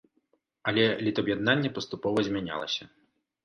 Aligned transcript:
Але 0.71 0.85
літаб'яднанне 1.07 1.73
паступова 1.77 2.27
змянялася. 2.31 2.93